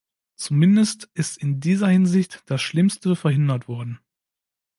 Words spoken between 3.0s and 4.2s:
verhindert worden.